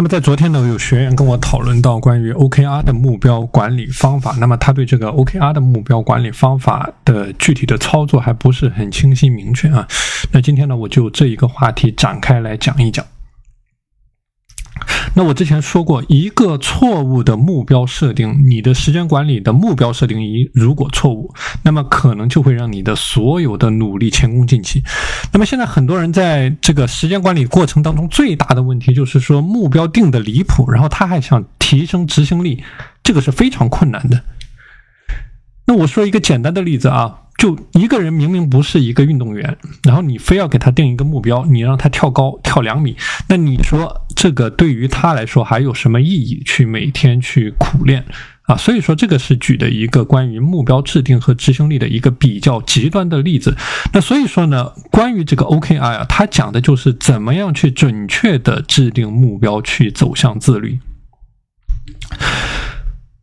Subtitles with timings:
[0.00, 4.34] 那么在昨天呢，有学员跟我讨论到关于 OKR 的目标管理方法。
[4.40, 9.86] 那么他对这个 OKR 的目标管理方法的具体的操作还不是很清晰明确啊。
[10.32, 13.04] 那今天呢，我就这一个话题展开来讲一讲。
[15.14, 21.34] 那我之前说过，一个错误的目标设定，你的时间管理的目标设定一如果错误，
[21.64, 24.82] 那么可能就会让你的所有的努力前功尽弃。
[25.32, 32.62] 那么现在很多人在这个时间管理过程当中，最大的问题就是说目标定的离谱，然后他还想提升执行力，
[33.02, 34.22] 这个是非常困难的。
[35.66, 37.16] 那我说一个简单的例子啊。
[37.40, 42.94] 就一个人明明不是一个运动员，然后你非要给他定一个目标，你让他跳高跳两米，
[43.30, 43.90] 那你说
[44.20, 46.42] 这个对于他来说还有什么意义？
[46.44, 48.04] 去每天去苦练
[48.42, 48.54] 啊？
[48.54, 53.56] 所以说这个是举的一个关于目标制定和执行力的一个比较极端的例子。
[53.94, 60.78] 那所以说呢，关于这个 OKR 啊，它讲的就是怎么样去准确的制定目标，去走向自律。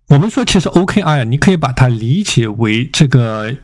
[0.10, 3.56] 我们说，其实 OKR 啊，你可以把它理解为这个。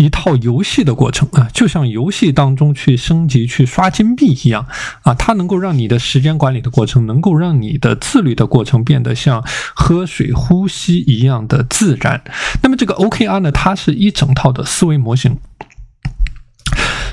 [0.00, 4.66] 一套游戏的过程啊，就像游戏当中去升级、去刷金币一样
[5.02, 12.22] 啊，它能够让你的时间管理的过程，能够让你的自律的过程变得像喝水、呼吸一样的自然。
[12.62, 15.36] 那么这个 OKR 呢，它是一整套的思维模型。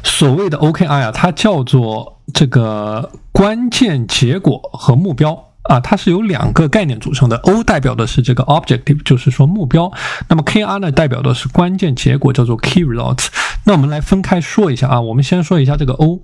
[0.04, 5.47] 所谓的 OKR 啊，它叫做这个关键结果和目标。
[5.68, 7.38] 啊，它是由两个概念组成的。
[7.38, 9.92] O 代表的是这个 objective，就是说目标。
[10.30, 13.28] 那么 KR 呢，代表的是关键结果，叫做 key results。
[13.66, 15.02] 那我们来分开说一下啊。
[15.02, 16.22] 我们先说一下这个 O。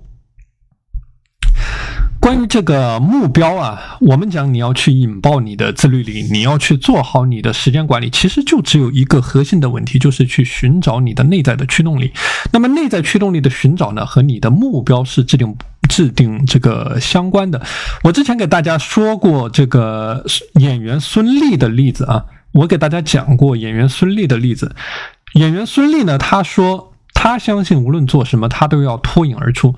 [2.24, 12.10] 关于这个目标啊，我们讲你要去引爆你的自律力，你要去做好你的时间管理，其实就只有一个核心的问题，就是去寻找你的内在的驱动力。
[12.50, 15.54] 那么内在驱动力的寻找呢，和你的目标是制定
[15.86, 17.60] 制定这个相关的。
[18.02, 24.74] 我之前给大家说过这个演员孙俪的例子啊，我给大家讲过演员孙俪的例子。
[25.34, 26.93] 演员孙俪呢，他说。
[27.14, 29.74] 他相信无论做什么，他都要脱颖而出。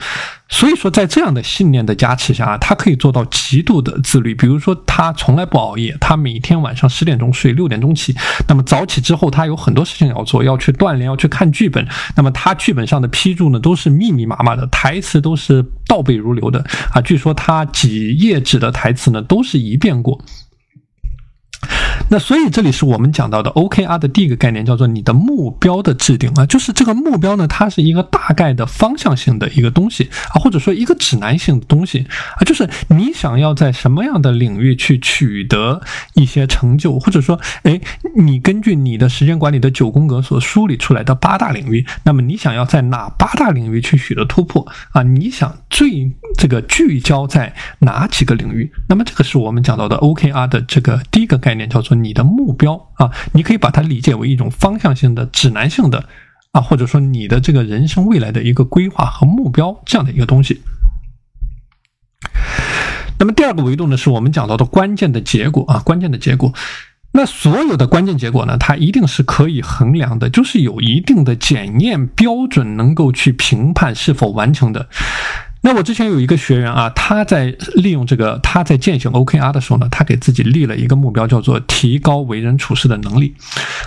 [0.49, 4.35] 所以说，在这样的信念的加持下，他可以做到极度的自律。
[4.35, 8.15] 比如说，他从来不熬夜，他每天晚上十点钟睡，六点钟起。
[8.49, 11.87] 那么早起之后，他有很多事情要做，要去锻炼，要去看剧本。
[12.17, 17.01] 那么他剧本上的批注呢，都是密密麻麻的，台词都是倒背如流的啊。
[17.01, 20.21] 据说他几页纸的台词呢，都是一遍过。
[22.09, 32.06] 那所以这里是我们讲到的 OKR 的第一个概念，叫做你的目标的制定啊，就是这个目标呢，它是一个大概的方向性的一个东西啊，或者说一个指南性的东西
[32.39, 35.81] 啊，就是你想要在什么样的领域去取得
[36.15, 37.81] 一些成就，或者说，哎，
[38.15, 45.03] 你根据你的时间管理的九宫格所梳理出来的八大领域，那么你想要在哪八大领域去取得突破啊？
[45.03, 48.71] 你想最这个聚焦在哪几个领域？
[48.89, 51.96] 那么这个是我们讲到的 OKR 的这个第一个概念，叫做。
[52.03, 56.05] 你的目标啊，你可以把它理解为一种方向性的、指南性的
[56.53, 60.62] 啊，或者说你的这个人生未来的一个规划和目标这样的一个东西。
[63.19, 66.53] 那么第二个维度呢，是我们讲到的关键的结果啊，关键的结果。
[67.12, 74.87] 那所有的关键结果呢，它一定是可以衡量的，就是有一定的检验标准，能够去评判是否完成的。
[75.66, 83.34] 那我之前有一个学员啊，他在利用这个，他在践行 OKR 的时候呢，他给自己立了一个目标，叫做提高为人处事的能力，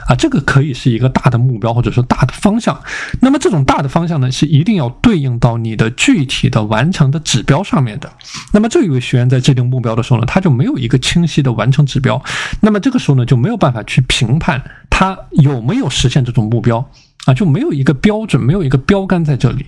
[0.09, 2.77] 啊，这个可以是一个大的目标或者说大的方向。
[3.21, 8.11] 那么这种大的方向呢，是一定要对应到你的具体的完成的指标上面的。
[8.51, 12.21] 那么这一位学员在制定目标的时候呢，他就没有一个清晰的完成指标，
[12.59, 16.85] 那么这个时候呢，就没有办法去评判他有没有实现这种目标
[17.23, 19.65] 啊，就没有一个标准，没有一个标杆在这里。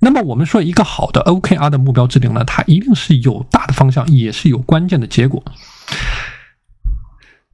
[0.00, 5.42] 那么我们说一个好的 OKR 的目标制定呢，它一定是有大的方向，也是有关键的结果。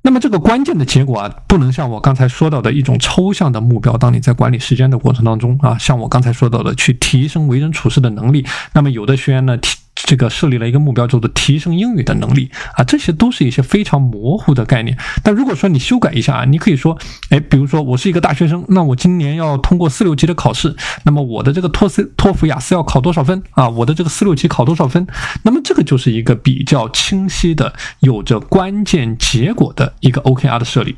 [0.02, 3.96] 那么这个关键的结果啊，不能像我刚才说到的一种抽象的目标。
[3.98, 8.46] 当你在管理时间的过程当中啊，像我刚才说到的，去提升为人处事的能力。
[8.72, 9.76] 那么有的学员呢提。
[9.96, 14.96] 这个设立了一个目标，叫做提升英语的能力啊，这些都是一些非常模糊的概念。
[15.24, 16.96] 但如果说你修改一下啊，你可以说，
[17.30, 23.68] 哎，比如说我是一个大学生，那我今年要通过四六级的考试，那么我的这个托斯托福雅思要考多少分啊？
[23.68, 25.06] 我的这个四六级考多少分？
[25.42, 30.96] 那么这个就是一个比较清晰的、有着关键结果的一个 OKR 的设立。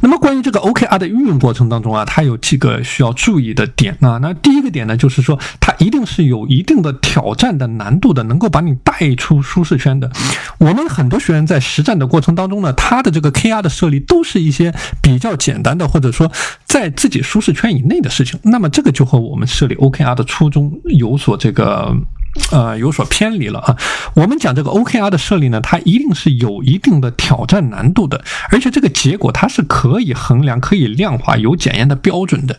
[0.00, 4.18] 那么关于这个 OKR 的运用过程当中啊，它有几个需要注意的点啊。
[4.18, 10.10] 那第一个点呢，就是说它一定是有一定的挑战的难度的，能够把你带出舒适圈的。
[10.58, 16.30] 我们很多学员在实战的过程当中呢，他的这个 KR 的设立都是一些比较简单的，或者说
[16.64, 18.38] 在自己舒适圈以内的事情。
[18.42, 21.92] 那么这个就和我们设立 OKR 的初衷有所这个
[22.52, 23.76] 呃有所偏离了啊。
[24.14, 32.58] 我们讲这个 OKR 的设立呢，它一定是有一定的挑战难度的，而且这个结果它是可以衡量、可以量化、有检验的标准的。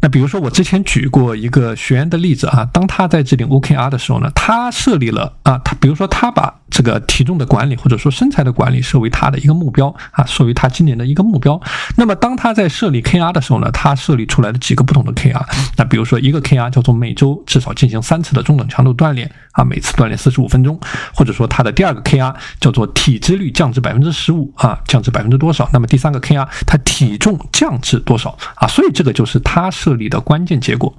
[0.00, 11.58] 那比如说，我之前举过一个学员的例子啊，当他在制定 OKR 的时候呢，他设立了啊，他比如说他把这个体重的管理或者说身材的管理设为他的一个目标啊，设为他今年的一个目标。
[11.96, 15.42] 那么当他在设立 KR 的时候呢，他设立出来的几个不同的 KR，
[15.78, 20.78] 那比如说一个 KR 叫做每周至少进行三次的中等强度锻炼啊，每次锻炼四十五分钟，
[21.14, 25.66] 或者说他的第二个 KR 叫做体脂率降至百分之十五啊，降至百分之多少？
[25.72, 28.68] 那么第三个 KR 他体重降至多少啊？
[28.68, 29.94] 所以这个就是他设。
[29.94, 30.92] 立的关键结果。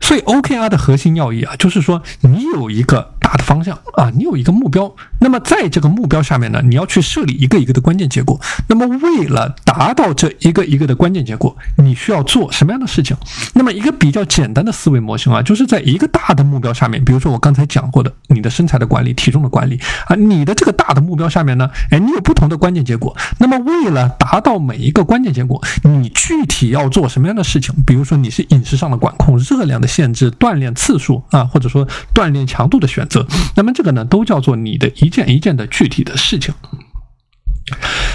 [0.00, 3.76] 所以 OKR 的核心要义啊，就是说你有一个它的方向。
[3.96, 8.38] 啊，你有一个目标，那么在这个目标下面呢，你要去设立一个一个的关键结果。
[8.68, 13.16] 那么为了达到这一个一个的关键结果，你需要做什么样的事情？
[13.54, 23.16] 那么一个比较简单的思维模型啊，就是在一个大的目标下面，比如说我刚才讲过的，你的身材的管理、体重的管理啊，你的这个大的目标下面呢，哎，你有不同的关键结果。
[23.38, 27.74] 那么为了达到每一个关键结果，你具体要做什么样的事情？
[27.86, 29.88] 比如说你是饮食上的管控、热量的。
[29.94, 33.24] 限制锻炼次数啊，或者说锻炼强度的选择，
[33.54, 36.54] 那么这这个呢，都叫做你的一件一件的具体的事情。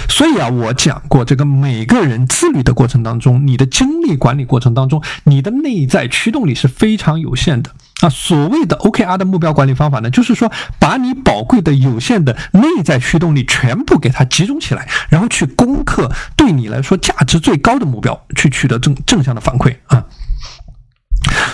[0.08, 7.70] 所以啊，我讲过，这个每个人自律的过程当中，你的精力管理过程当中，你的内在驱动力是非常有限的
[8.00, 8.08] 啊。
[8.08, 10.50] 所谓的 OKR 的目标管理方法呢，就是说
[10.80, 20.04] 把你宝贵的有限的内在驱动力全部给它集中起来，然后去攻克对你来说价值最高的目标，去取得正正向的反馈啊。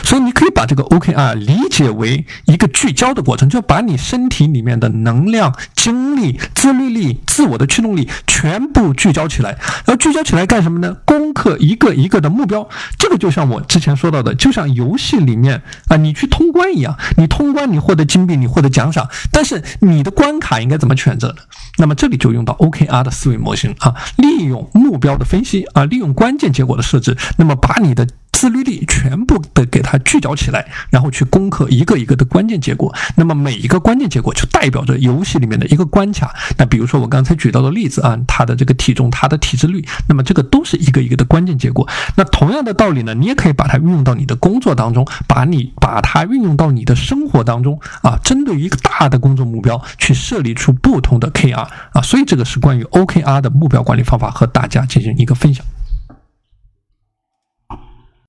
[0.06, 9.50] 所以你可以把这个 OKR 理解为一个聚焦的过程，就把你身体里面的能量、精力、自律力、自我的驱动力全部聚焦起来。
[9.84, 10.96] 然后聚焦起来干什么呢？
[11.04, 12.68] 攻克一个一个的目标。
[12.96, 21.42] 这个就像我之前说到的，就像游戏里面啊，你去通关一样，你通关你获得金币，你获得奖赏，但是你的关卡应该怎么选择呢？
[21.78, 28.06] 那么这里就用到 OKR 的思维模型啊，利用目标的分析啊，利用关键结果的设置，那么把你的。
[28.36, 32.94] 自律力全部的给它聚焦起来，然后去攻克一个一个的关键结果。
[33.14, 36.36] 那么每一个关键结果就代表着游戏里面的一个关卡。
[36.58, 41.88] 那比如说我刚才举到的例子啊，他的这个体重，他的体脂率，那么这个都是一个一个的关键结果。
[42.16, 52.02] 那同样的道理呢，你也可以把它运用到你的工作当中，把你把它运用到你的生活当中啊，针对一个大的工作目标去设立出不同的 KR 啊。
[52.02, 55.64] 所以这个是关于 OKR 的目标管理方法，和大家进行一个分享。